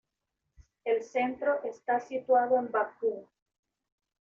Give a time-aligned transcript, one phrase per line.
[0.83, 3.27] El centro está situado en Bakú.